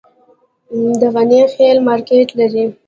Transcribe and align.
د 1.01 1.01
غني 1.13 1.41
خیل 1.55 1.77
مارکیټ 1.87 2.29
لري 2.39 2.65